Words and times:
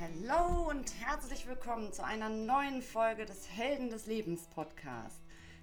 Hallo 0.00 0.70
und 0.70 0.94
herzlich 1.04 1.46
willkommen 1.46 1.92
zu 1.92 2.02
einer 2.02 2.30
neuen 2.30 2.80
Folge 2.80 3.26
des 3.26 3.50
Helden 3.50 3.90
des 3.90 4.06
Lebens 4.06 4.46
Podcast, 4.46 5.20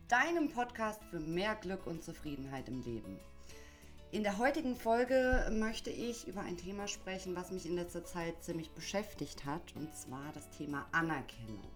deinem 0.09 0.51
Podcast 0.51 1.03
für 1.05 1.19
mehr 1.19 1.55
Glück 1.55 1.87
und 1.87 2.03
Zufriedenheit 2.03 2.67
im 2.67 2.83
Leben. 2.83 3.19
In 4.11 4.21
der 4.21 4.37
heutigen 4.37 4.75
Folge 4.75 5.49
möchte 5.51 5.89
ich 5.89 6.27
über 6.27 6.41
ein 6.41 6.55
Thema 6.55 6.87
sprechen, 6.87 7.35
was 7.35 7.49
mich 7.49 7.65
in 7.65 7.73
letzter 7.73 8.05
Zeit 8.05 8.43
ziemlich 8.43 8.69
beschäftigt 8.73 9.43
hat, 9.43 9.75
und 9.75 9.95
zwar 9.95 10.31
das 10.35 10.47
Thema 10.51 10.85
Anerkennung. 10.91 11.71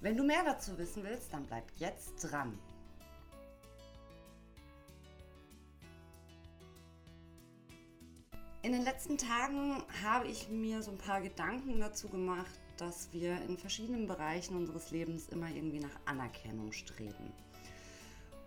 Wenn 0.00 0.16
du 0.16 0.24
mehr 0.24 0.44
dazu 0.46 0.78
wissen 0.78 1.04
willst, 1.04 1.34
dann 1.34 1.44
bleib 1.44 1.64
jetzt 1.76 2.14
dran. 2.20 2.58
In 8.68 8.74
den 8.74 8.84
letzten 8.84 9.16
Tagen 9.16 9.82
habe 10.04 10.28
ich 10.28 10.50
mir 10.50 10.82
so 10.82 10.90
ein 10.90 10.98
paar 10.98 11.22
Gedanken 11.22 11.80
dazu 11.80 12.06
gemacht, 12.06 12.52
dass 12.76 13.10
wir 13.14 13.40
in 13.48 13.56
verschiedenen 13.56 14.06
Bereichen 14.06 14.54
unseres 14.56 14.90
Lebens 14.90 15.26
immer 15.30 15.48
irgendwie 15.48 15.80
nach 15.80 15.98
Anerkennung 16.04 16.72
streben. 16.72 17.32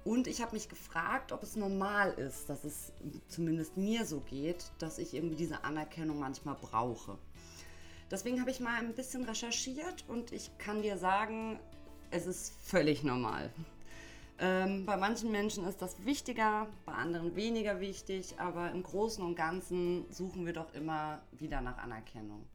Und 0.03 0.27
ich 0.27 0.39
habe 0.43 0.53
mich 0.53 0.69
gefragt, 0.69 1.31
ob 1.31 1.41
es 1.41 1.55
normal 1.55 2.13
ist, 2.13 2.47
dass 2.51 2.63
es 2.65 2.93
zumindest 3.29 3.77
mir 3.77 4.05
so 4.05 4.19
geht, 4.19 4.71
dass 4.77 4.99
ich 4.99 5.15
irgendwie 5.15 5.37
diese 5.37 5.63
Anerkennung 5.63 6.19
manchmal 6.19 6.53
brauche. 6.53 7.17
Deswegen 8.11 8.41
habe 8.41 8.51
ich 8.51 8.59
mal 8.59 8.77
ein 8.77 8.93
bisschen 8.93 9.23
recherchiert 9.23 10.05
und 10.07 10.31
ich 10.33 10.55
kann 10.59 10.83
dir 10.83 10.99
sagen, 10.99 11.59
es 12.11 12.27
ist 12.27 12.53
völlig 12.61 13.03
normal. 13.03 13.51
Ähm, 14.43 14.87
bei 14.87 14.97
manchen 14.97 15.31
Menschen 15.31 15.65
ist 15.67 15.83
das 15.83 16.03
wichtiger, 16.03 16.65
bei 16.87 16.93
anderen 16.93 17.35
weniger 17.35 17.79
wichtig, 17.79 18.39
aber 18.39 18.71
im 18.71 18.81
Großen 18.81 19.23
und 19.23 19.35
Ganzen 19.35 20.11
suchen 20.11 20.47
wir 20.47 20.53
doch 20.53 20.73
immer 20.73 21.21
wieder 21.31 21.61
nach 21.61 21.77
Anerkennung. 21.77 22.47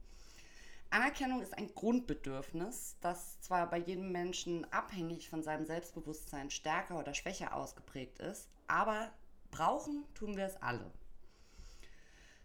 Anerkennung 0.91 1.43
ist 1.43 1.57
ein 1.57 1.73
Grundbedürfnis, 1.73 2.97
das 3.01 3.41
zwar 3.41 3.71
bei 3.71 3.79
jedem 3.79 4.11
Menschen 4.11 4.67
abhängig 4.73 5.31
von 5.31 5.45
seinem 5.45 5.65
Selbstbewusstsein 5.65 6.51
stärker 6.51 6.99
oder 6.99 7.15
schwächer 7.15 7.55
ausgeprägt 7.55 8.19
ist, 8.19 8.49
aber 8.67 9.13
brauchen 9.53 10.05
tun 10.15 10.37
wir 10.37 10.47
es 10.47 10.61
alle. 10.61 10.91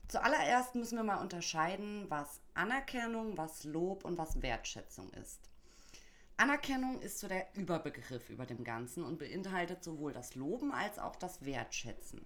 Zuallererst 0.08 0.75
müssen 0.75 0.97
wir 0.97 1.03
mal 1.03 1.22
unterscheiden, 1.22 2.06
was 2.09 2.42
Anerkennung, 2.53 3.38
was 3.38 3.64
Lob 3.64 4.06
und 4.06 4.19
was 4.19 4.44
Wertschätzung 4.44 5.09
ist. 5.14 5.51
Anerkennung 6.42 7.00
ist 7.03 7.20
so 7.20 7.28
der 7.28 7.45
Überbegriff 7.53 8.31
über 8.31 8.47
dem 8.47 8.64
Ganzen 8.64 9.03
und 9.03 9.20
beinhaltet 9.20 9.84
sowohl 9.84 10.11
das 10.11 10.34
Loben 10.34 10.72
als 10.72 10.97
auch 10.97 11.16
das 11.16 11.45
Wertschätzen. 11.45 12.25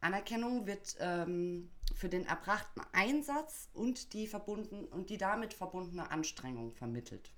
Anerkennung 0.00 0.66
wird 0.66 0.96
ähm, 0.98 1.70
für 1.94 2.08
den 2.08 2.26
erbrachten 2.26 2.82
Einsatz 2.90 3.68
und 3.72 4.14
die, 4.14 4.26
verbunden, 4.26 4.84
und 4.86 5.10
die 5.10 5.16
damit 5.16 5.54
verbundene 5.54 6.10
Anstrengung 6.10 6.72
vermittelt. 6.72 7.30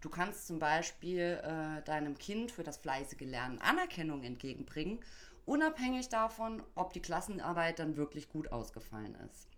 Du 0.00 0.08
kannst 0.08 0.46
zum 0.46 0.60
Beispiel 0.60 1.40
äh, 1.42 1.82
deinem 1.82 2.16
Kind 2.16 2.52
für 2.52 2.62
das 2.62 2.76
fleißige 2.76 3.22
Lernen 3.22 3.58
Anerkennung 3.58 4.22
entgegenbringen, 4.22 5.00
unabhängig 5.46 6.10
davon, 6.10 6.62
ob 6.76 6.92
die 6.92 7.02
Klassenarbeit 7.02 7.80
dann 7.80 7.96
wirklich 7.96 8.28
gut 8.28 8.52
ausgefallen 8.52 9.16
ist. 9.28 9.51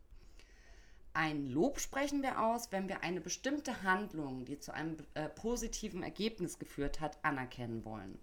Ein 1.17 1.47
Lob 1.47 1.79
sprechen 1.79 2.23
wir 2.23 2.41
aus, 2.41 2.73
wenn 2.73 2.89
wir 2.89 3.05
eine 3.05 3.21
bestimmte 3.21 3.85
Handlung, 3.85 4.45
die 4.45 4.59
zu 4.59 4.75
einem 4.75 4.97
äh, 5.15 5.29
positiven 5.29 6.03
Ergebnis 6.03 6.59
geführt 6.59 7.01
hat, 7.01 7.25
anerkennen 7.25 7.85
wollen. 7.85 8.19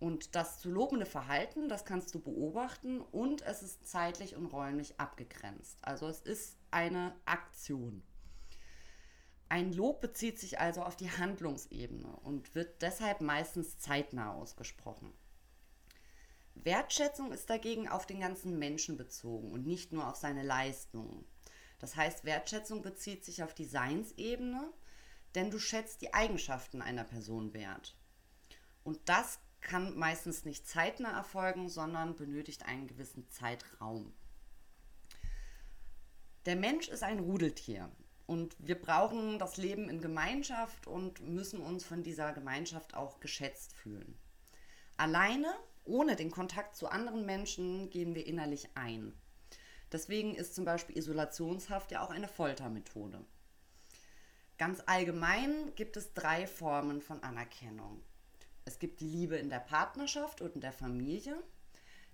Und 0.00 0.34
das 0.34 0.58
zu 0.58 0.70
lobende 0.70 1.06
Verhalten, 1.06 1.68
das 1.68 1.84
kannst 1.84 2.12
du 2.12 2.18
beobachten 2.18 3.00
und 3.00 3.42
es 3.42 3.62
ist 3.62 3.86
zeitlich 3.86 4.34
und 4.34 4.46
räumlich 4.46 4.98
abgegrenzt. 4.98 5.78
Also 5.82 6.08
es 6.08 6.20
ist 6.20 6.58
eine 6.72 7.14
Aktion. 7.26 8.02
Ein 9.48 9.72
Lob 9.72 10.00
bezieht 10.00 10.40
sich 10.40 10.58
also 10.58 10.82
auf 10.82 10.96
die 10.96 11.12
Handlungsebene 11.12 12.08
und 12.24 12.56
wird 12.56 12.82
deshalb 12.82 13.20
meistens 13.20 13.78
zeitnah 13.78 14.32
ausgesprochen. 14.34 15.12
Wertschätzung 16.56 17.30
ist 17.30 17.48
dagegen 17.50 17.88
auf 17.88 18.04
den 18.04 18.18
ganzen 18.18 18.58
Menschen 18.58 18.96
bezogen 18.96 19.52
und 19.52 19.64
nicht 19.64 19.92
nur 19.92 20.08
auf 20.08 20.16
seine 20.16 20.42
Leistungen. 20.42 21.24
Das 21.78 21.96
heißt, 21.96 22.24
Wertschätzung 22.24 22.82
bezieht 22.82 23.24
sich 23.24 23.42
auf 23.42 23.54
die 23.54 23.66
Seinsebene, 23.66 24.72
denn 25.34 25.50
du 25.50 25.58
schätzt 25.58 26.02
die 26.02 26.14
Eigenschaften 26.14 26.82
einer 26.82 27.04
Person 27.04 27.52
wert. 27.54 27.96
Und 28.84 29.00
das 29.06 29.38
kann 29.60 29.96
meistens 29.96 30.44
nicht 30.44 30.68
zeitnah 30.68 31.16
erfolgen, 31.16 31.68
sondern 31.68 32.16
benötigt 32.16 32.66
einen 32.66 32.86
gewissen 32.86 33.28
Zeitraum. 33.30 34.12
Der 36.46 36.56
Mensch 36.56 36.88
ist 36.88 37.02
ein 37.02 37.20
Rudeltier 37.20 37.90
und 38.26 38.54
wir 38.58 38.78
brauchen 38.80 39.38
das 39.38 39.56
Leben 39.56 39.88
in 39.88 40.00
Gemeinschaft 40.00 40.86
und 40.86 41.20
müssen 41.20 41.60
uns 41.60 41.84
von 41.84 42.02
dieser 42.02 42.32
Gemeinschaft 42.32 42.94
auch 42.94 43.18
geschätzt 43.20 43.74
fühlen. 43.74 44.18
Alleine, 44.96 45.52
ohne 45.84 46.16
den 46.16 46.30
Kontakt 46.30 46.76
zu 46.76 46.88
anderen 46.88 47.24
Menschen, 47.24 47.88
gehen 47.90 48.14
wir 48.14 48.26
innerlich 48.26 48.68
ein. 48.74 49.14
Deswegen 49.94 50.34
ist 50.34 50.56
zum 50.56 50.64
Beispiel 50.64 50.98
Isolationshaft 50.98 51.92
ja 51.92 52.04
auch 52.04 52.10
eine 52.10 52.26
Foltermethode. 52.26 53.24
Ganz 54.58 54.82
allgemein 54.86 55.72
gibt 55.76 55.96
es 55.96 56.12
drei 56.14 56.48
Formen 56.48 57.00
von 57.00 57.22
Anerkennung. 57.22 58.02
Es 58.64 58.80
gibt 58.80 58.98
die 58.98 59.08
Liebe 59.08 59.36
in 59.36 59.50
der 59.50 59.60
Partnerschaft 59.60 60.40
und 60.40 60.56
in 60.56 60.60
der 60.60 60.72
Familie, 60.72 61.40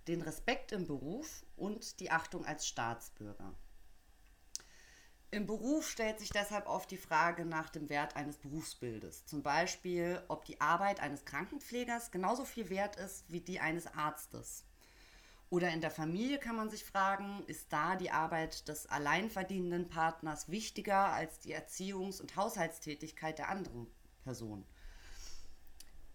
den 0.07 0.21
Respekt 0.21 0.73
im 0.73 0.85
Beruf 0.85 1.43
und 1.55 1.99
die 1.99 2.11
Achtung 2.11 2.45
als 2.45 2.67
Staatsbürger. 2.67 3.55
Im 5.31 5.47
Beruf 5.47 5.89
stellt 5.89 6.19
sich 6.19 6.29
deshalb 6.29 6.67
oft 6.67 6.91
die 6.91 6.97
Frage 6.97 7.45
nach 7.45 7.71
dem 7.71 7.89
Wert 7.89 8.15
eines 8.15 8.37
Berufsbildes. 8.37 9.25
Zum 9.25 9.41
Beispiel, 9.41 10.21
ob 10.27 10.45
die 10.45 10.61
Arbeit 10.61 10.99
eines 10.99 11.25
Krankenpflegers 11.25 12.11
genauso 12.11 12.45
viel 12.45 12.69
wert 12.69 12.97
ist 12.97 13.25
wie 13.31 13.41
die 13.41 13.59
eines 13.59 13.87
Arztes. 13.87 14.65
Oder 15.51 15.69
in 15.71 15.81
der 15.81 15.91
Familie 15.91 16.39
kann 16.39 16.55
man 16.55 16.69
sich 16.69 16.85
fragen, 16.85 17.43
ist 17.45 17.73
da 17.73 17.97
die 17.97 18.09
Arbeit 18.09 18.69
des 18.69 18.87
alleinverdienenden 18.87 19.89
Partners 19.89 20.49
wichtiger 20.49 21.11
als 21.11 21.39
die 21.39 21.53
Erziehungs- 21.53 22.21
und 22.21 22.37
Haushaltstätigkeit 22.37 23.37
der 23.37 23.49
anderen 23.49 23.87
Person? 24.23 24.63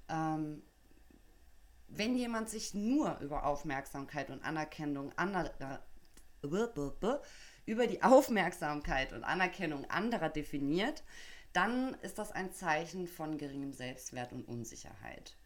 Ähm, 0.09 0.63
wenn 1.89 2.17
jemand 2.17 2.49
sich 2.49 2.73
nur 2.73 3.19
über 3.19 3.45
Aufmerksamkeit 3.45 4.31
und 4.31 4.43
Anerkennung 4.43 5.13
anderer, 5.19 5.85
über 6.41 7.87
die 7.87 8.03
Aufmerksamkeit 8.03 9.13
und 9.13 9.23
Anerkennung 9.23 9.85
anderer 9.91 10.31
definiert, 10.31 11.05
dann 11.53 11.93
ist 12.01 12.17
das 12.17 12.33
ein 12.33 12.53
Zeichen 12.53 13.07
von 13.07 13.37
geringem 13.37 13.75
Selbstwert 13.75 14.33
und 14.33 14.49
Unsicherheit. 14.49 15.37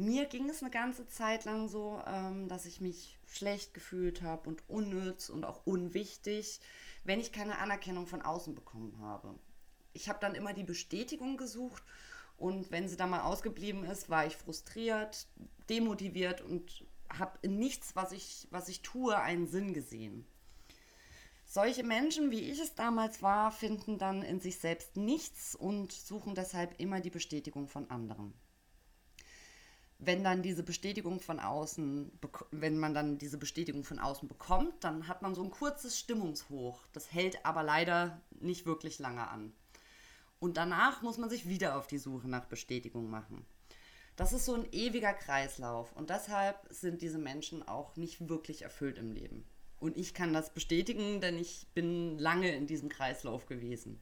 Mir 0.00 0.24
ging 0.24 0.48
es 0.48 0.62
eine 0.62 0.70
ganze 0.70 1.06
Zeit 1.08 1.44
lang 1.44 1.68
so, 1.68 2.00
ähm, 2.06 2.48
dass 2.48 2.64
ich 2.64 2.80
mich 2.80 3.18
schlecht 3.26 3.74
gefühlt 3.74 4.22
habe 4.22 4.48
und 4.48 4.66
unnütz 4.66 5.28
und 5.28 5.44
auch 5.44 5.66
unwichtig, 5.66 6.58
wenn 7.04 7.20
ich 7.20 7.32
keine 7.32 7.58
Anerkennung 7.58 8.06
von 8.06 8.22
außen 8.22 8.54
bekommen 8.54 8.98
habe. 9.02 9.38
Ich 9.92 10.08
habe 10.08 10.18
dann 10.18 10.34
immer 10.34 10.54
die 10.54 10.64
Bestätigung 10.64 11.36
gesucht 11.36 11.82
und 12.38 12.70
wenn 12.70 12.88
sie 12.88 12.96
dann 12.96 13.10
mal 13.10 13.20
ausgeblieben 13.20 13.84
ist, 13.84 14.08
war 14.08 14.24
ich 14.24 14.38
frustriert, 14.38 15.26
demotiviert 15.68 16.40
und 16.40 16.86
habe 17.10 17.38
in 17.42 17.58
nichts, 17.58 17.94
was 17.94 18.12
ich, 18.12 18.48
was 18.50 18.70
ich 18.70 18.80
tue, 18.80 19.18
einen 19.18 19.48
Sinn 19.48 19.74
gesehen. 19.74 20.24
Solche 21.44 21.84
Menschen, 21.84 22.30
wie 22.30 22.50
ich 22.50 22.58
es 22.58 22.74
damals 22.74 23.20
war, 23.20 23.52
finden 23.52 23.98
dann 23.98 24.22
in 24.22 24.40
sich 24.40 24.60
selbst 24.60 24.96
nichts 24.96 25.54
und 25.54 25.92
suchen 25.92 26.34
deshalb 26.34 26.80
immer 26.80 27.00
die 27.00 27.10
Bestätigung 27.10 27.68
von 27.68 27.90
anderen 27.90 28.32
wenn 30.02 30.24
dann 30.24 30.42
diese 30.42 30.62
Bestätigung 30.62 31.20
von 31.20 31.38
außen, 31.38 32.10
wenn 32.52 32.78
man 32.78 32.94
dann 32.94 33.18
diese 33.18 33.36
Bestätigung 33.36 33.84
von 33.84 33.98
außen 33.98 34.28
bekommt, 34.28 34.82
dann 34.82 35.08
hat 35.08 35.20
man 35.20 35.34
so 35.34 35.42
ein 35.42 35.50
kurzes 35.50 35.98
Stimmungshoch. 35.98 36.82
Das 36.94 37.12
hält 37.12 37.44
aber 37.44 37.62
leider 37.62 38.20
nicht 38.40 38.64
wirklich 38.64 38.98
lange 38.98 39.28
an. 39.28 39.52
Und 40.38 40.56
danach 40.56 41.02
muss 41.02 41.18
man 41.18 41.28
sich 41.28 41.48
wieder 41.48 41.76
auf 41.76 41.86
die 41.86 41.98
Suche 41.98 42.28
nach 42.28 42.46
Bestätigung 42.46 43.10
machen. 43.10 43.44
Das 44.16 44.32
ist 44.32 44.46
so 44.46 44.54
ein 44.54 44.66
ewiger 44.72 45.12
Kreislauf 45.12 45.92
und 45.92 46.08
deshalb 46.08 46.56
sind 46.70 47.02
diese 47.02 47.18
Menschen 47.18 47.66
auch 47.68 47.96
nicht 47.96 48.28
wirklich 48.28 48.62
erfüllt 48.62 48.96
im 48.96 49.12
Leben. 49.12 49.44
Und 49.78 49.98
ich 49.98 50.14
kann 50.14 50.32
das 50.32 50.52
bestätigen, 50.52 51.20
denn 51.20 51.38
ich 51.38 51.66
bin 51.74 52.18
lange 52.18 52.54
in 52.54 52.66
diesem 52.66 52.88
Kreislauf 52.88 53.46
gewesen. 53.46 54.00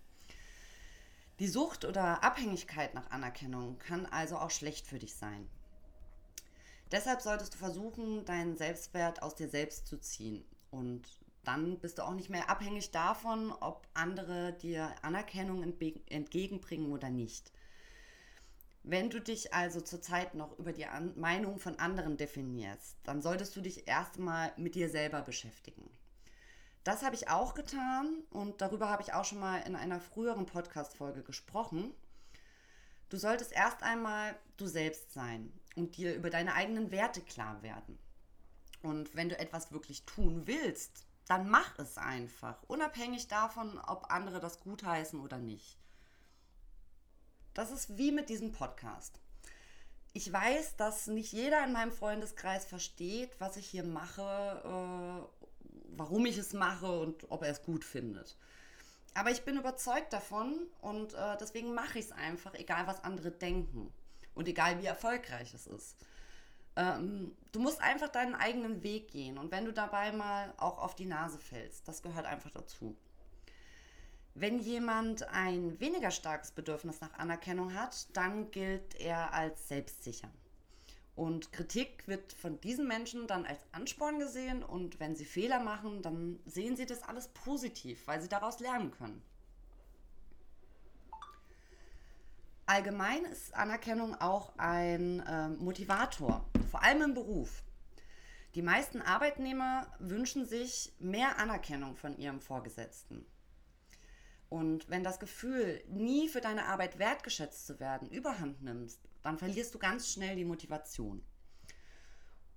Die 1.40 1.48
Sucht 1.48 1.84
oder 1.84 2.24
Abhängigkeit 2.24 2.94
nach 2.94 3.10
Anerkennung 3.10 3.78
kann 3.78 4.06
also 4.06 4.38
auch 4.38 4.50
schlecht 4.50 4.86
für 4.86 4.98
dich 4.98 5.14
sein. 5.14 5.48
Deshalb 6.90 7.20
solltest 7.20 7.54
du 7.54 7.58
versuchen, 7.58 8.24
deinen 8.24 8.56
Selbstwert 8.56 9.22
aus 9.22 9.34
dir 9.34 9.48
selbst 9.48 9.86
zu 9.86 9.98
ziehen. 9.98 10.44
Und 10.70 11.06
dann 11.44 11.78
bist 11.78 11.98
du 11.98 12.02
auch 12.02 12.14
nicht 12.14 12.30
mehr 12.30 12.48
abhängig 12.48 12.90
davon, 12.90 13.52
ob 13.52 13.86
andere 13.94 14.54
dir 14.54 14.94
Anerkennung 15.02 15.62
entgegenbringen 15.62 16.92
oder 16.92 17.10
nicht. 17.10 17.52
Wenn 18.84 19.10
du 19.10 19.20
dich 19.20 19.52
also 19.52 19.82
zurzeit 19.82 20.34
noch 20.34 20.58
über 20.58 20.72
die 20.72 20.86
An 20.86 21.12
Meinung 21.18 21.58
von 21.58 21.78
anderen 21.78 22.16
definierst, 22.16 22.96
dann 23.04 23.20
solltest 23.20 23.54
du 23.54 23.60
dich 23.60 23.86
erstmal 23.86 24.52
mit 24.56 24.74
dir 24.74 24.88
selber 24.88 25.20
beschäftigen. 25.20 25.90
Das 26.84 27.02
habe 27.02 27.14
ich 27.14 27.28
auch 27.28 27.52
getan 27.52 28.22
und 28.30 28.62
darüber 28.62 28.88
habe 28.88 29.02
ich 29.02 29.12
auch 29.12 29.26
schon 29.26 29.40
mal 29.40 29.58
in 29.66 29.76
einer 29.76 30.00
früheren 30.00 30.46
Podcast-Folge 30.46 31.22
gesprochen. 31.22 31.92
Du 33.10 33.18
solltest 33.18 33.52
erst 33.52 33.82
einmal 33.82 34.34
du 34.56 34.66
selbst 34.66 35.12
sein 35.12 35.52
und 35.76 35.96
dir 35.96 36.14
über 36.14 36.30
deine 36.30 36.54
eigenen 36.54 36.90
Werte 36.90 37.20
klar 37.20 37.62
werden. 37.62 37.98
Und 38.82 39.14
wenn 39.14 39.28
du 39.28 39.38
etwas 39.38 39.72
wirklich 39.72 40.04
tun 40.04 40.46
willst, 40.46 41.04
dann 41.26 41.48
mach 41.50 41.78
es 41.78 41.98
einfach, 41.98 42.62
unabhängig 42.68 43.28
davon, 43.28 43.78
ob 43.78 44.10
andere 44.10 44.40
das 44.40 44.60
gutheißen 44.60 45.20
oder 45.20 45.38
nicht. 45.38 45.78
Das 47.54 47.70
ist 47.70 47.98
wie 47.98 48.12
mit 48.12 48.28
diesem 48.28 48.52
Podcast. 48.52 49.20
Ich 50.14 50.32
weiß, 50.32 50.76
dass 50.76 51.06
nicht 51.06 51.32
jeder 51.32 51.62
in 51.64 51.72
meinem 51.72 51.92
Freundeskreis 51.92 52.64
versteht, 52.64 53.38
was 53.40 53.56
ich 53.56 53.66
hier 53.66 53.84
mache, 53.84 54.22
äh, 54.64 55.46
warum 55.96 56.24
ich 56.24 56.38
es 56.38 56.54
mache 56.54 57.00
und 57.00 57.30
ob 57.30 57.42
er 57.42 57.50
es 57.50 57.62
gut 57.62 57.84
findet. 57.84 58.36
Aber 59.14 59.30
ich 59.30 59.44
bin 59.44 59.58
überzeugt 59.58 60.12
davon 60.12 60.56
und 60.80 61.12
äh, 61.14 61.36
deswegen 61.38 61.74
mache 61.74 61.98
ich 61.98 62.06
es 62.06 62.12
einfach, 62.12 62.54
egal 62.54 62.86
was 62.86 63.04
andere 63.04 63.30
denken 63.32 63.92
und 64.38 64.46
egal 64.46 64.80
wie 64.80 64.86
erfolgreich 64.86 65.52
es 65.52 65.66
ist. 65.66 65.96
Ähm, 66.76 67.36
du 67.50 67.58
musst 67.58 67.82
einfach 67.82 68.08
deinen 68.08 68.36
eigenen 68.36 68.84
Weg 68.84 69.08
gehen 69.10 69.36
und 69.36 69.50
wenn 69.50 69.64
du 69.64 69.72
dabei 69.72 70.12
mal 70.12 70.54
auch 70.58 70.78
auf 70.78 70.94
die 70.94 71.06
Nase 71.06 71.38
fällst, 71.38 71.88
das 71.88 72.02
gehört 72.02 72.24
einfach 72.24 72.50
dazu. 72.50 72.96
Wenn 74.34 74.60
jemand 74.60 75.28
ein 75.30 75.80
weniger 75.80 76.12
starkes 76.12 76.52
Bedürfnis 76.52 77.00
nach 77.00 77.12
Anerkennung 77.14 77.74
hat, 77.74 78.06
dann 78.16 78.52
gilt 78.52 78.94
er 79.00 79.32
als 79.32 79.66
selbstsicher. 79.66 80.30
Und 81.16 81.50
Kritik 81.50 82.06
wird 82.06 82.32
von 82.32 82.60
diesen 82.60 82.86
Menschen 82.86 83.26
dann 83.26 83.44
als 83.44 83.58
Ansporn 83.72 84.20
gesehen 84.20 84.62
und 84.62 85.00
wenn 85.00 85.16
sie 85.16 85.24
Fehler 85.24 85.58
machen, 85.58 86.00
dann 86.00 86.38
sehen 86.46 86.76
sie 86.76 86.86
das 86.86 87.02
alles 87.02 87.26
positiv, 87.26 88.06
weil 88.06 88.22
sie 88.22 88.28
daraus 88.28 88.60
lernen 88.60 88.92
können. 88.92 89.20
Allgemein 92.68 93.24
ist 93.24 93.54
Anerkennung 93.54 94.14
auch 94.20 94.52
ein 94.58 95.20
äh, 95.20 95.48
Motivator, 95.48 96.44
vor 96.70 96.82
allem 96.82 97.00
im 97.00 97.14
Beruf. 97.14 97.62
Die 98.54 98.60
meisten 98.60 99.00
Arbeitnehmer 99.00 99.90
wünschen 99.98 100.44
sich 100.44 100.92
mehr 100.98 101.38
Anerkennung 101.38 101.96
von 101.96 102.18
ihrem 102.18 102.42
Vorgesetzten. 102.42 103.24
Und 104.50 104.90
wenn 104.90 105.02
das 105.02 105.18
Gefühl, 105.18 105.82
nie 105.88 106.28
für 106.28 106.42
deine 106.42 106.66
Arbeit 106.66 106.98
wertgeschätzt 106.98 107.66
zu 107.66 107.80
werden, 107.80 108.10
überhand 108.10 108.60
nimmst, 108.62 109.00
dann 109.22 109.38
verlierst 109.38 109.74
du 109.74 109.78
ganz 109.78 110.12
schnell 110.12 110.36
die 110.36 110.44
Motivation. 110.44 111.24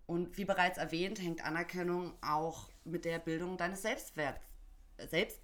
Und 0.08 0.38
wie 0.38 0.44
bereits 0.44 0.78
erwähnt, 0.78 1.22
hängt 1.22 1.46
Anerkennung 1.46 2.22
auch 2.22 2.68
mit 2.84 3.06
der 3.06 3.20
Bildung 3.20 3.56
deines 3.56 3.84
Selbstwerts. 3.84 4.46
Selbst, 5.10 5.40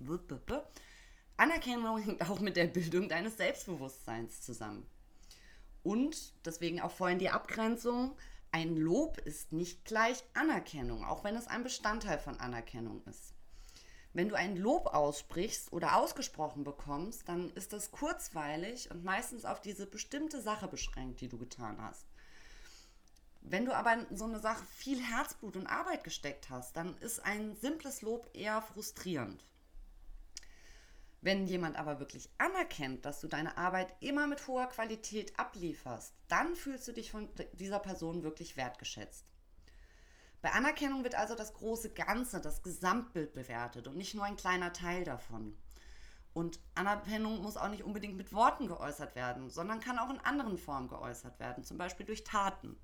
Anerkennung 1.37 1.99
hängt 1.99 2.27
auch 2.29 2.39
mit 2.39 2.57
der 2.57 2.65
Bildung 2.65 3.09
deines 3.09 3.37
Selbstbewusstseins 3.37 4.41
zusammen. 4.41 4.87
Und 5.83 6.33
deswegen 6.45 6.81
auch 6.81 6.91
vorhin 6.91 7.19
die 7.19 7.29
Abgrenzung. 7.29 8.17
Ein 8.51 8.75
Lob 8.75 9.19
ist 9.19 9.51
nicht 9.51 9.85
gleich 9.85 10.23
Anerkennung, 10.33 11.05
auch 11.05 11.23
wenn 11.23 11.35
es 11.35 11.47
ein 11.47 11.63
Bestandteil 11.63 12.17
von 12.17 12.39
Anerkennung 12.39 13.03
ist. 13.05 13.33
Wenn 14.13 14.29
du 14.29 14.35
ein 14.35 14.57
Lob 14.57 14.87
aussprichst 14.87 15.71
oder 15.71 15.95
ausgesprochen 15.97 16.63
bekommst, 16.63 17.29
dann 17.29 17.51
ist 17.51 17.71
das 17.71 17.91
kurzweilig 17.91 18.89
und 18.89 19.03
meistens 19.03 19.45
auf 19.45 19.61
diese 19.61 19.85
bestimmte 19.85 20.41
Sache 20.41 20.67
beschränkt, 20.67 21.21
die 21.21 21.29
du 21.29 21.37
getan 21.37 21.79
hast. 21.79 22.07
Wenn 23.41 23.65
du 23.65 23.75
aber 23.75 23.93
in 23.93 24.17
so 24.17 24.25
eine 24.25 24.39
Sache 24.39 24.65
viel 24.75 24.99
Herzblut 25.01 25.55
und 25.55 25.67
Arbeit 25.67 26.03
gesteckt 26.03 26.49
hast, 26.49 26.75
dann 26.75 26.97
ist 26.97 27.23
ein 27.23 27.55
simples 27.57 28.01
Lob 28.01 28.27
eher 28.33 28.61
frustrierend. 28.61 29.45
Wenn 31.27 31.45
jemand 31.45 31.75
aber 31.75 31.99
wirklich 31.99 32.29
anerkennt, 32.37 33.03
dass 33.03 33.19
du 33.19 33.27
deine 33.27 33.57
Arbeit 33.57 33.93
immer 33.99 34.27
mit 34.27 34.47
hoher 34.47 34.67
Qualität 34.67 35.37
ablieferst, 35.37 36.13
dann 36.29 36.55
fühlst 36.55 36.87
du 36.87 36.93
dich 36.93 37.11
von 37.11 37.27
dieser 37.51 37.79
Person 37.79 38.23
wirklich 38.23 38.55
wertgeschätzt. 38.55 39.25
Bei 40.41 40.53
Anerkennung 40.53 41.03
wird 41.03 41.15
also 41.15 41.35
das 41.35 41.53
große 41.53 41.89
Ganze, 41.89 42.39
das 42.39 42.63
Gesamtbild 42.63 43.33
bewertet 43.33 43.89
und 43.89 43.97
nicht 43.97 44.15
nur 44.15 44.23
ein 44.23 44.37
kleiner 44.37 44.71
Teil 44.71 45.03
davon. 45.03 45.57
Und 46.31 46.61
Anerkennung 46.75 47.41
muss 47.41 47.57
auch 47.57 47.67
nicht 47.67 47.83
unbedingt 47.83 48.15
mit 48.15 48.31
Worten 48.31 48.69
geäußert 48.69 49.17
werden, 49.17 49.49
sondern 49.49 49.81
kann 49.81 49.99
auch 49.99 50.09
in 50.09 50.21
anderen 50.21 50.57
Formen 50.57 50.87
geäußert 50.87 51.41
werden, 51.41 51.65
zum 51.65 51.77
Beispiel 51.77 52.05
durch 52.05 52.23
Taten. 52.23 52.79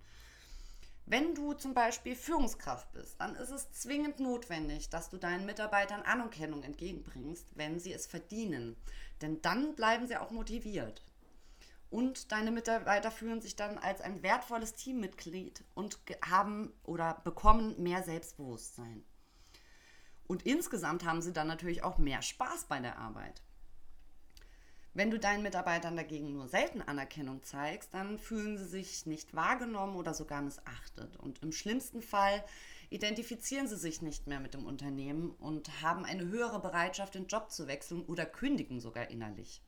Wenn 1.05 1.35
du 1.35 1.53
zum 1.53 1.73
Beispiel 1.73 2.15
Führungskraft 2.15 2.91
bist, 2.93 3.19
dann 3.19 3.35
ist 3.35 3.49
es 3.49 3.71
zwingend 3.71 4.19
notwendig, 4.21 4.89
dass 4.89 5.09
du 5.09 5.17
deinen 5.17 5.45
Mitarbeitern 5.45 6.01
Anerkennung 6.01 6.63
entgegenbringst, 6.63 7.47
wenn 7.55 7.79
sie 7.79 7.91
es 7.91 8.07
verdienen. 8.07 8.77
Denn 9.21 9.41
dann 9.41 9.75
bleiben 9.75 10.07
sie 10.07 10.15
auch 10.15 10.31
motiviert. 10.31 11.03
Und 11.89 12.31
deine 12.31 12.51
Mitarbeiter 12.51 13.11
fühlen 13.11 13.41
sich 13.41 13.55
dann 13.55 13.77
als 13.77 14.01
ein 14.01 14.23
wertvolles 14.23 14.73
Teammitglied 14.75 15.63
und 15.75 15.99
haben 16.25 16.73
oder 16.83 17.21
bekommen 17.23 17.81
mehr 17.83 18.01
Selbstbewusstsein. 18.01 19.03
Und 20.25 20.43
insgesamt 20.43 21.03
haben 21.03 21.21
sie 21.21 21.33
dann 21.33 21.47
natürlich 21.47 21.83
auch 21.83 21.97
mehr 21.97 22.21
Spaß 22.21 22.65
bei 22.65 22.79
der 22.79 22.97
Arbeit. 22.97 23.43
Wenn 24.95 25.09
du 25.09 25.17
deinen 25.17 25.41
Mitarbeitern 25.41 25.95
dagegen 25.95 26.33
nur 26.33 26.47
selten 26.47 26.81
Anerkennung 26.81 27.43
zeigst, 27.43 27.95
dann 27.95 28.19
fühlen 28.19 28.59
sie 28.59 28.67
sich 28.67 29.07
nicht 29.07 29.33
wahrgenommen 29.33 29.95
oder 29.95 30.13
sogar 30.13 30.41
missachtet. 30.43 31.17
Und 31.17 31.41
im 31.41 31.51
schlimmsten 31.51 32.03
Fall 32.03 32.43
identifizieren 32.91 33.67
sie 33.67 33.77
sich 33.77 34.03
nicht 34.03 34.27
mehr 34.27 34.39
mit 34.39 34.53
dem 34.53 34.67
Unternehmen 34.67 35.31
und 35.31 35.81
haben 35.81 36.05
eine 36.05 36.27
höhere 36.27 36.59
Bereitschaft, 36.59 37.15
den 37.15 37.25
Job 37.25 37.49
zu 37.49 37.67
wechseln 37.67 38.03
oder 38.05 38.27
kündigen 38.27 38.79
sogar 38.79 39.09
innerlich. 39.09 39.63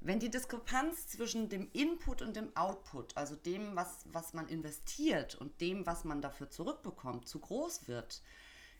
Wenn 0.00 0.18
die 0.18 0.30
Diskrepanz 0.30 1.06
zwischen 1.06 1.48
dem 1.48 1.70
Input 1.72 2.20
und 2.20 2.34
dem 2.34 2.54
Output, 2.56 3.16
also 3.16 3.36
dem, 3.36 3.76
was, 3.76 4.04
was 4.06 4.34
man 4.34 4.48
investiert 4.48 5.36
und 5.36 5.60
dem, 5.60 5.86
was 5.86 6.04
man 6.04 6.20
dafür 6.20 6.50
zurückbekommt, 6.50 7.28
zu 7.28 7.38
groß 7.38 7.86
wird, 7.86 8.22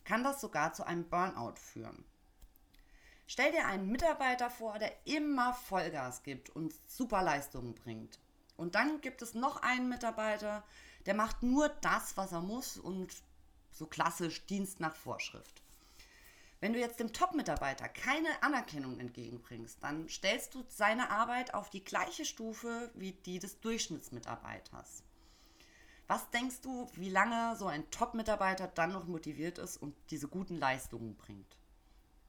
kann 0.03 0.23
das 0.23 0.41
sogar 0.41 0.73
zu 0.73 0.85
einem 0.85 1.09
Burnout 1.09 1.55
führen. 1.55 2.03
Stell 3.27 3.51
dir 3.51 3.65
einen 3.65 3.89
Mitarbeiter 3.91 4.49
vor, 4.49 4.77
der 4.77 4.91
immer 5.05 5.53
Vollgas 5.53 6.23
gibt 6.23 6.49
und 6.49 6.73
super 6.87 7.23
Leistungen 7.23 7.73
bringt. 7.73 8.19
Und 8.55 8.75
dann 8.75 9.01
gibt 9.01 9.21
es 9.21 9.33
noch 9.33 9.61
einen 9.61 9.89
Mitarbeiter, 9.89 10.63
der 11.05 11.15
macht 11.15 11.43
nur 11.43 11.69
das, 11.69 12.17
was 12.17 12.31
er 12.31 12.41
muss 12.41 12.77
und 12.77 13.13
so 13.71 13.87
klassisch 13.87 14.45
Dienst 14.45 14.79
nach 14.79 14.95
Vorschrift. 14.95 15.61
Wenn 16.61 16.73
du 16.73 16.79
jetzt 16.79 16.99
dem 16.99 17.11
Top-Mitarbeiter 17.11 17.89
keine 17.89 18.29
Anerkennung 18.41 18.99
entgegenbringst, 18.99 19.83
dann 19.83 20.07
stellst 20.07 20.55
du 20.55 20.63
seine 20.69 21.09
Arbeit 21.09 21.53
auf 21.53 21.69
die 21.69 21.83
gleiche 21.83 22.25
Stufe 22.25 22.91
wie 22.95 23.11
die 23.11 23.39
des 23.39 23.59
Durchschnittsmitarbeiters. 23.59 25.03
Was 26.07 26.29
denkst 26.29 26.61
du, 26.61 26.87
wie 26.93 27.09
lange 27.09 27.55
so 27.57 27.65
ein 27.65 27.89
Top-Mitarbeiter 27.91 28.67
dann 28.67 28.93
noch 28.93 29.05
motiviert 29.05 29.57
ist 29.57 29.77
und 29.77 29.95
diese 30.11 30.27
guten 30.27 30.57
Leistungen 30.57 31.15
bringt? 31.15 31.57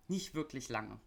Nicht 0.09 0.35
wirklich 0.35 0.69
lange. 0.69 0.99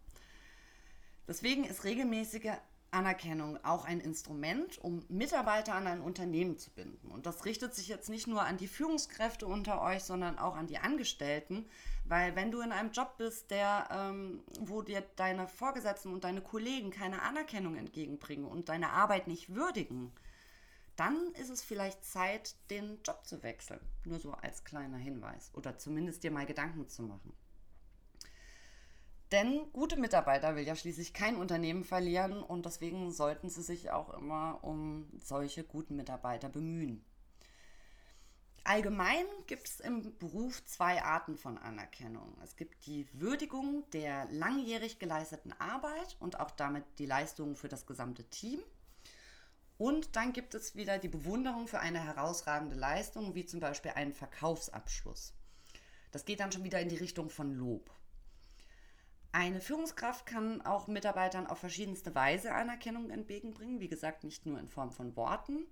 Deswegen 1.28 1.64
ist 1.64 1.84
regelmäßige 1.84 2.54
Anerkennung 2.92 3.64
auch 3.64 3.86
ein 3.86 4.00
Instrument, 4.00 4.80
um 4.80 5.06
Mitarbeiter 5.10 5.76
an 5.76 5.88
ein 5.88 6.02
Unternehmen 6.02 6.58
zu 6.58 6.72
binden. 6.72 7.12
Und 7.12 7.26
das 7.26 7.46
richtet 7.46 7.76
sich 7.76 7.88
jetzt 7.88 8.10
nicht 8.10 8.28
nur 8.28 8.44
an 8.44 8.58
die 8.58 8.68
Führungskräfte 8.68 9.46
unter 9.46 9.82
euch, 9.82 10.04
sondern 10.04 10.40
auch 10.40 10.56
an 10.56 10.68
die 10.68 10.80
Angestellten, 10.80 11.68
weil 12.06 12.36
wenn 12.36 12.52
du 12.52 12.62
in 12.62 12.72
einem 12.72 12.92
Job 12.92 13.18
bist, 13.18 13.52
der, 13.52 13.88
ähm, 13.92 14.42
wo 14.60 14.82
dir 14.82 15.04
deine 15.16 15.48
Vorgesetzten 15.48 16.12
und 16.12 16.24
deine 16.24 16.42
Kollegen 16.42 16.90
keine 16.90 17.22
Anerkennung 17.22 17.76
entgegenbringen 17.76 18.46
und 18.46 18.70
deine 18.70 18.90
Arbeit 18.90 19.28
nicht 19.28 19.54
würdigen, 19.54 20.12
dann 20.96 21.32
ist 21.40 21.50
es 21.50 21.62
vielleicht 21.62 22.04
Zeit, 22.04 22.56
den 22.72 23.00
Job 23.06 23.26
zu 23.26 23.42
wechseln. 23.44 23.80
Nur 24.04 24.20
so 24.20 24.32
als 24.34 24.64
kleiner 24.64 24.98
Hinweis 24.98 25.52
oder 25.54 25.78
zumindest 25.78 26.24
dir 26.24 26.32
mal 26.32 26.46
Gedanken 26.46 26.90
zu 26.90 27.04
machen. 27.04 27.34
Denn 29.32 29.72
gute 29.74 29.96
Mitarbeiter 29.96 30.56
will 30.56 30.64
ja 30.64 30.76
schließlich 30.76 31.14
kein 31.14 31.36
Unternehmen 31.36 31.84
verlieren 31.84 32.42
und 32.42 32.66
deswegen 32.66 33.12
sollten 33.12 33.50
sie 33.50 33.62
sich 33.62 33.92
auch 33.92 34.10
immer 34.16 34.60
um 34.64 35.08
solche 35.20 35.64
guten 35.64 35.96
Mitarbeiter 35.96 36.50
bemühen. 36.50 37.06
Allgemein 38.64 39.26
gibt 39.48 39.68
es 39.68 39.80
im 39.80 40.18
Beruf 40.18 40.64
zwei 40.66 41.04
Arten 41.04 41.38
von 41.38 41.58
Anerkennung. 41.58 42.38
Es 42.44 42.56
gibt 42.56 42.86
die 42.86 43.08
Würdigung 43.14 43.84
der 43.94 44.28
langjährig 44.32 45.00
geleisteten 45.00 45.54
Arbeit 45.54 46.18
und 46.20 46.40
auch 46.40 46.52
damit 46.52 46.84
die 46.98 47.06
Leistungen 47.06 47.56
für 47.56 47.68
das 47.68 47.86
gesamte 47.86 48.26
Team. 48.26 48.60
Und 49.78 50.16
dann 50.16 50.34
gibt 50.34 50.56
es 50.56 50.76
wieder 50.76 51.00
die 51.00 51.08
Bewunderung 51.08 51.68
für 51.68 51.80
eine 51.80 52.00
herausragende 52.04 52.76
Leistung, 52.76 53.34
wie 53.34 53.46
zum 53.46 53.60
Beispiel 53.60 53.92
einen 53.92 54.14
Verkaufsabschluss. 54.14 55.34
Das 56.12 56.26
geht 56.26 56.40
dann 56.40 56.52
schon 56.52 56.64
wieder 56.64 56.82
in 56.82 56.90
die 56.90 56.98
Richtung 56.98 57.30
von 57.30 57.54
Lob. 57.54 57.90
Eine 59.32 59.62
Führungskraft 59.62 60.26
kann 60.26 60.62
auch 60.64 60.88
Mitarbeitern 60.88 61.46
auf 61.46 61.60
verschiedenste 61.60 62.16
Weise 62.16 62.54
Anerkennung 62.54 63.12
entgegenbringen. 63.12 63.80
Wie 63.80 63.88
gesagt, 63.88 64.24
nicht 64.24 64.48
nur 64.48 64.60
in 64.60 64.68
Form 64.68 64.92
von 64.92 65.16
Worten. 65.16 65.68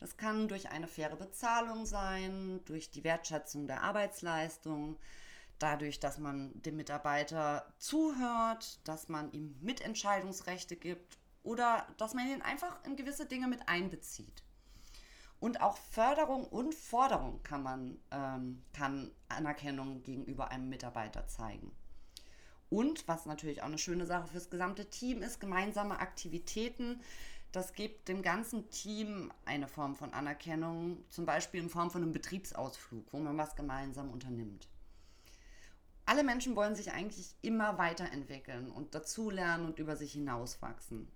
Das 0.00 0.16
kann 0.16 0.48
durch 0.48 0.70
eine 0.70 0.88
faire 0.88 1.16
Bezahlung 1.16 1.84
sein, 1.84 2.60
durch 2.64 2.90
die 2.90 3.04
Wertschätzung 3.04 3.66
der 3.66 3.82
Arbeitsleistung, 3.82 4.98
dadurch, 5.58 6.00
dass 6.00 6.18
man 6.18 6.60
dem 6.62 6.76
Mitarbeiter 6.76 7.72
zuhört, 7.78 8.80
dass 8.88 9.08
man 9.08 9.30
ihm 9.32 9.56
Mitentscheidungsrechte 9.60 10.76
gibt 10.76 11.18
oder 11.42 11.86
dass 11.98 12.14
man 12.14 12.26
ihn 12.28 12.42
einfach 12.42 12.82
in 12.84 12.96
gewisse 12.96 13.26
Dinge 13.26 13.46
mit 13.46 13.68
einbezieht. 13.68 14.42
Und 15.38 15.60
auch 15.60 15.76
Förderung 15.76 16.46
und 16.46 16.74
Forderung 16.74 17.42
kann 17.42 17.62
man 17.62 17.98
ähm, 18.10 18.62
kann 18.72 19.10
Anerkennung 19.28 20.02
gegenüber 20.02 20.50
einem 20.50 20.68
Mitarbeiter 20.68 21.26
zeigen. 21.26 21.72
Und 22.72 23.06
was 23.06 23.26
natürlich 23.26 23.60
auch 23.60 23.66
eine 23.66 23.76
schöne 23.76 24.06
Sache 24.06 24.28
fürs 24.28 24.48
gesamte 24.48 24.86
Team 24.88 25.20
ist, 25.20 25.40
gemeinsame 25.40 26.00
Aktivitäten. 26.00 27.02
Das 27.52 27.74
gibt 27.74 28.08
dem 28.08 28.22
ganzen 28.22 28.70
Team 28.70 29.30
eine 29.44 29.68
Form 29.68 29.94
von 29.94 30.14
Anerkennung, 30.14 31.04
zum 31.10 31.26
Beispiel 31.26 31.60
in 31.60 31.68
Form 31.68 31.90
von 31.90 32.02
einem 32.02 32.14
Betriebsausflug, 32.14 33.12
wo 33.12 33.18
man 33.18 33.36
was 33.36 33.56
gemeinsam 33.56 34.10
unternimmt. 34.10 34.68
Alle 36.06 36.24
Menschen 36.24 36.56
wollen 36.56 36.74
sich 36.74 36.92
eigentlich 36.92 37.34
immer 37.42 37.76
weiterentwickeln 37.76 38.70
und 38.70 38.94
dazulernen 38.94 39.66
und 39.66 39.78
über 39.78 39.94
sich 39.94 40.12
hinauswachsen. 40.12 41.08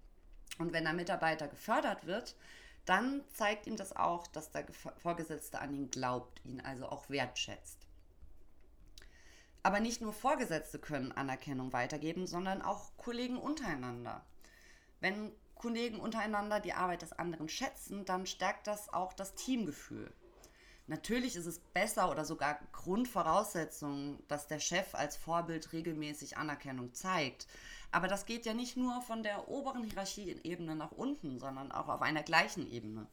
Und 0.58 0.74
wenn 0.74 0.84
der 0.84 0.92
Mitarbeiter 0.92 1.48
gefördert 1.48 2.06
wird, 2.06 2.36
dann 2.84 3.22
zeigt 3.32 3.66
ihm 3.66 3.78
das 3.78 3.96
auch, 3.96 4.26
dass 4.26 4.50
der 4.50 4.66
Vorgesetzte 4.98 5.58
an 5.58 5.72
ihn 5.72 5.90
glaubt, 5.90 6.44
ihn 6.44 6.60
also 6.60 6.86
auch 6.86 7.08
wertschätzt. 7.08 7.85
Aber 9.66 9.80
nicht 9.80 10.00
nur 10.00 10.12
Vorgesetzte 10.12 10.78
können 10.78 11.10
Anerkennung 11.10 11.72
weitergeben, 11.72 12.28
sondern 12.28 12.62
auch 12.62 12.96
Kollegen 12.96 13.36
untereinander. 13.36 14.24
Wenn 15.00 15.32
Kollegen 15.56 15.98
untereinander 15.98 16.60
die 16.60 16.72
Arbeit 16.72 17.02
des 17.02 17.12
anderen 17.12 17.48
schätzen, 17.48 18.04
dann 18.04 18.26
stärkt 18.26 18.68
das 18.68 18.92
auch 18.92 19.12
das 19.12 19.34
Teamgefühl. 19.34 20.12
Natürlich 20.86 21.34
ist 21.34 21.46
es 21.46 21.58
besser 21.58 22.12
oder 22.12 22.24
sogar 22.24 22.60
Grundvoraussetzung, 22.70 24.22
dass 24.28 24.46
der 24.46 24.60
Chef 24.60 24.94
als 24.94 25.16
Vorbild 25.16 25.72
regelmäßig 25.72 26.36
Anerkennung 26.36 26.94
zeigt. 26.94 27.48
Aber 27.90 28.06
das 28.06 28.24
geht 28.24 28.46
ja 28.46 28.54
nicht 28.54 28.76
nur 28.76 29.02
von 29.02 29.24
der 29.24 29.48
oberen 29.48 29.82
Hierarchieebene 29.82 30.76
nach 30.76 30.92
unten, 30.92 31.40
sondern 31.40 31.72
auch 31.72 31.88
auf 31.88 32.02
einer 32.02 32.22
gleichen 32.22 32.70
Ebene. 32.70 33.08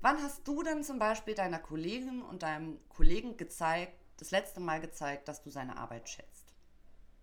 Wann 0.00 0.20
hast 0.20 0.48
du 0.48 0.64
denn 0.64 0.82
zum 0.82 0.98
Beispiel 0.98 1.36
deiner 1.36 1.60
Kollegin 1.60 2.22
und 2.22 2.42
deinem 2.42 2.80
Kollegen 2.88 3.36
gezeigt, 3.36 3.97
das 4.18 4.30
letzte 4.30 4.60
Mal 4.60 4.80
gezeigt, 4.80 5.28
dass 5.28 5.42
du 5.42 5.50
seine 5.50 5.76
Arbeit 5.76 6.08
schätzt? 6.08 6.54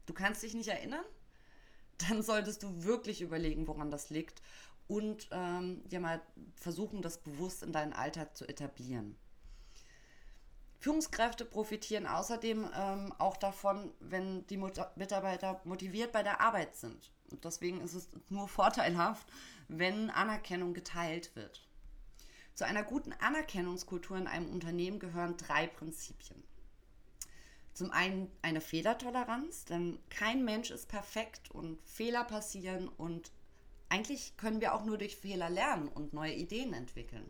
Du 0.05 0.13
kannst 0.13 0.43
dich 0.43 0.53
nicht 0.53 0.69
erinnern? 0.69 1.05
Dann 2.09 2.23
solltest 2.23 2.63
du 2.63 2.83
wirklich 2.83 3.21
überlegen, 3.21 3.67
woran 3.67 3.91
das 3.91 4.09
liegt 4.09 4.41
und 4.87 5.29
ähm, 5.31 5.87
dir 5.87 5.99
mal 5.99 6.21
versuchen, 6.55 7.01
das 7.01 7.19
bewusst 7.19 7.63
in 7.63 7.71
deinen 7.71 7.93
Alltag 7.93 8.35
zu 8.35 8.47
etablieren. 8.47 9.15
Führungskräfte 10.79 11.45
profitieren 11.45 12.05
außerdem 12.05 12.69
ähm, 12.75 13.13
auch 13.17 13.37
davon, 13.37 13.91
wenn 13.99 14.45
die 14.47 14.57
Mitarbeiter 14.57 15.61
motiviert 15.63 16.11
bei 16.11 16.21
der 16.21 16.41
Arbeit 16.41 16.75
sind. 16.75 17.11
Und 17.31 17.43
deswegen 17.43 17.81
ist 17.81 17.93
es 17.93 18.09
nur 18.29 18.47
vorteilhaft, 18.49 19.27
wenn 19.67 20.09
Anerkennung 20.11 20.73
geteilt 20.73 21.35
wird. 21.35 21.67
Zu 22.53 22.65
einer 22.65 22.83
guten 22.83 23.13
Anerkennungskultur 23.13 24.15
in 24.15 24.27
einem 24.27 24.49
Unternehmen 24.49 24.99
gehören 24.99 25.37
drei 25.37 25.67
Prinzipien. 25.67 26.43
Zum 27.75 27.91
einen 27.91 28.31
eine 28.41 28.61
Fehlertoleranz, 28.61 29.65
denn 29.65 29.99
kein 30.09 30.45
Mensch 30.45 30.71
ist 30.71 30.87
perfekt 30.87 31.51
und 31.51 31.83
Fehler 31.83 32.23
passieren 32.23 32.87
und 32.87 33.33
eigentlich 33.89 34.37
können 34.37 34.61
wir 34.61 34.73
auch 34.73 34.85
nur 34.85 34.97
durch 34.97 35.17
Fehler 35.17 35.49
lernen 35.49 35.89
und 35.89 36.13
neue 36.13 36.33
Ideen 36.33 36.71
entwickeln. 36.71 37.29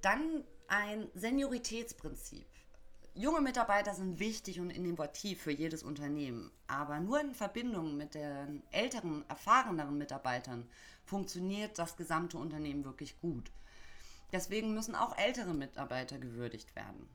Dann 0.00 0.42
ein 0.68 1.10
Senioritätsprinzip. 1.12 2.46
Junge 3.12 3.42
Mitarbeiter 3.42 3.92
sind 3.92 4.20
wichtig 4.20 4.58
und 4.58 4.70
innovativ 4.70 5.42
für 5.42 5.52
jedes 5.52 5.82
Unternehmen, 5.82 6.50
aber 6.66 6.98
nur 6.98 7.20
in 7.20 7.34
Verbindung 7.34 7.98
mit 7.98 8.14
den 8.14 8.62
älteren, 8.70 9.28
erfahreneren 9.28 9.98
Mitarbeitern 9.98 10.66
funktioniert 11.04 11.78
das 11.78 11.98
gesamte 11.98 12.38
Unternehmen 12.38 12.86
wirklich 12.86 13.20
gut. 13.20 13.52
Deswegen 14.32 14.72
müssen 14.72 14.94
auch 14.94 15.18
ältere 15.18 15.52
Mitarbeiter 15.52 16.18
gewürdigt 16.18 16.74
werden. 16.74 17.06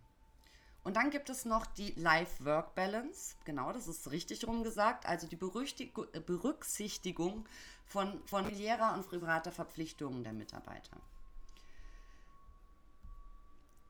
Und 0.86 0.98
dann 0.98 1.10
gibt 1.10 1.32
es 1.32 1.46
noch 1.46 1.66
die 1.66 1.94
Life-Work-Balance. 1.98 3.38
Genau, 3.44 3.74
das 3.74 3.88
ist 3.88 4.12
richtig 4.12 4.48
rum 4.48 4.64
gesagt. 4.64 5.08
Also 5.08 5.26
die 5.26 5.36
Berücksichtigung 5.36 7.46
von 7.88 8.22
familiärer 8.28 8.94
und 8.94 9.10
privater 9.10 9.52
Verpflichtungen 9.52 10.24
der 10.24 10.34
Mitarbeiter. 10.34 10.98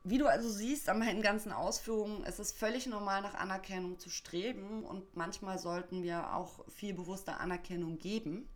Wie 0.04 0.16
du 0.16 0.26
also 0.26 0.48
siehst 0.48 0.88
an 0.88 1.00
meinen 1.00 1.20
ganzen 1.20 1.52
Ausführungen, 1.52 2.24
es 2.24 2.38
ist 2.38 2.56
völlig 2.56 2.86
normal, 2.86 3.20
nach 3.20 3.34
Anerkennung 3.34 3.98
zu 3.98 4.08
streben 4.08 4.82
und 4.82 5.16
manchmal 5.16 5.58
sollten 5.58 6.02
wir 6.02 6.34
auch 6.34 6.64
viel 6.70 6.94
bewusster 6.94 7.40
Anerkennung 7.40 7.98
geben. 7.98 8.48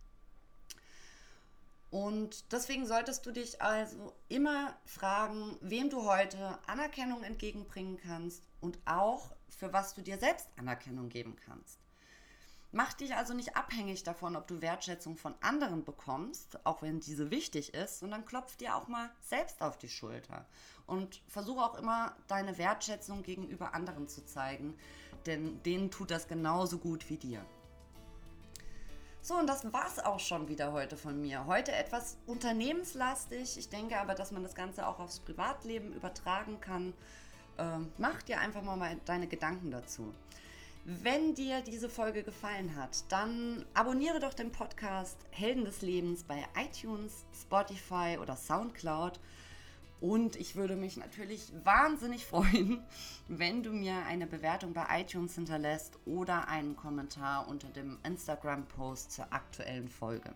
Und 1.91 2.53
deswegen 2.53 2.87
solltest 2.87 3.25
du 3.25 3.31
dich 3.31 3.61
also 3.61 4.13
immer 4.29 4.73
fragen, 4.85 5.57
wem 5.59 5.89
du 5.89 6.05
heute 6.05 6.57
Anerkennung 6.65 7.21
entgegenbringen 7.21 7.97
kannst 7.97 8.43
und 8.61 8.79
auch 8.85 9.35
für 9.49 9.73
was 9.73 9.93
du 9.93 10.01
dir 10.01 10.17
selbst 10.17 10.47
Anerkennung 10.57 11.09
geben 11.09 11.35
kannst. 11.45 11.79
Mach 12.71 12.93
dich 12.93 13.13
also 13.15 13.33
nicht 13.33 13.57
abhängig 13.57 14.03
davon, 14.03 14.37
ob 14.37 14.47
du 14.47 14.61
Wertschätzung 14.61 15.17
von 15.17 15.35
anderen 15.41 15.83
bekommst, 15.83 16.65
auch 16.65 16.81
wenn 16.81 17.01
diese 17.01 17.29
wichtig 17.29 17.73
ist, 17.73 17.99
sondern 17.99 18.25
klopf 18.25 18.55
dir 18.55 18.77
auch 18.77 18.87
mal 18.87 19.11
selbst 19.19 19.61
auf 19.61 19.77
die 19.77 19.89
Schulter 19.89 20.45
und 20.87 21.21
versuche 21.27 21.61
auch 21.61 21.75
immer 21.75 22.15
deine 22.27 22.57
Wertschätzung 22.57 23.23
gegenüber 23.23 23.73
anderen 23.73 24.07
zu 24.07 24.25
zeigen, 24.25 24.77
denn 25.25 25.61
denen 25.63 25.91
tut 25.91 26.11
das 26.11 26.29
genauso 26.29 26.77
gut 26.77 27.09
wie 27.09 27.17
dir. 27.17 27.45
So, 29.23 29.35
und 29.35 29.45
das 29.45 29.71
war's 29.71 29.99
auch 29.99 30.19
schon 30.19 30.47
wieder 30.47 30.71
heute 30.71 30.97
von 30.97 31.21
mir. 31.21 31.45
Heute 31.45 31.71
etwas 31.73 32.17
unternehmenslastig. 32.25 33.55
Ich 33.55 33.69
denke 33.69 33.99
aber, 33.99 34.15
dass 34.15 34.31
man 34.31 34.41
das 34.41 34.55
Ganze 34.55 34.87
auch 34.87 34.99
aufs 34.99 35.19
Privatleben 35.19 35.93
übertragen 35.93 36.59
kann. 36.59 36.93
Ähm, 37.59 37.91
mach 37.99 38.23
dir 38.23 38.39
einfach 38.39 38.63
mal 38.63 38.97
deine 39.05 39.27
Gedanken 39.27 39.69
dazu. 39.69 40.11
Wenn 40.85 41.35
dir 41.35 41.61
diese 41.61 41.87
Folge 41.87 42.23
gefallen 42.23 42.75
hat, 42.75 43.03
dann 43.09 43.63
abonniere 43.75 44.19
doch 44.19 44.33
den 44.33 44.51
Podcast 44.51 45.17
Helden 45.29 45.65
des 45.65 45.83
Lebens 45.83 46.23
bei 46.23 46.43
iTunes, 46.57 47.23
Spotify 47.39 48.17
oder 48.19 48.35
SoundCloud. 48.35 49.19
Und 50.01 50.35
ich 50.35 50.55
würde 50.55 50.75
mich 50.75 50.97
natürlich 50.97 51.53
wahnsinnig 51.63 52.25
freuen, 52.25 52.83
wenn 53.27 53.61
du 53.61 53.71
mir 53.71 54.03
eine 54.07 54.25
Bewertung 54.25 54.73
bei 54.73 54.85
iTunes 54.99 55.35
hinterlässt 55.35 55.99
oder 56.05 56.47
einen 56.47 56.75
Kommentar 56.75 57.47
unter 57.47 57.69
dem 57.69 57.99
Instagram-Post 58.03 59.11
zur 59.11 59.31
aktuellen 59.31 59.87
Folge. 59.87 60.33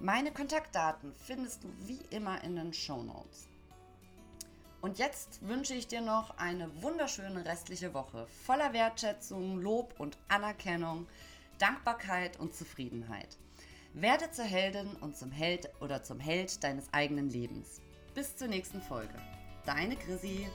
Meine 0.00 0.32
Kontaktdaten 0.32 1.12
findest 1.14 1.62
du 1.62 1.68
wie 1.86 2.00
immer 2.10 2.42
in 2.42 2.56
den 2.56 2.72
Show 2.72 3.02
Notes. 3.02 3.46
Und 4.80 4.98
jetzt 4.98 5.46
wünsche 5.46 5.74
ich 5.74 5.86
dir 5.86 6.00
noch 6.00 6.36
eine 6.36 6.82
wunderschöne 6.82 7.44
restliche 7.44 7.94
Woche 7.94 8.26
voller 8.44 8.72
Wertschätzung, 8.72 9.60
Lob 9.60 9.94
und 9.98 10.18
Anerkennung, 10.26 11.06
Dankbarkeit 11.58 12.40
und 12.40 12.54
Zufriedenheit. 12.54 13.38
Werde 13.94 14.30
zur 14.32 14.44
Heldin 14.44 14.90
und 15.00 15.16
zum 15.16 15.30
Held 15.30 15.68
oder 15.80 16.02
zum 16.02 16.18
Held 16.18 16.62
deines 16.62 16.92
eigenen 16.92 17.30
Lebens. 17.30 17.80
Bis 18.18 18.34
zur 18.34 18.48
nächsten 18.48 18.82
Folge. 18.82 19.14
Deine 19.64 19.94
Chrissy. 19.94 20.48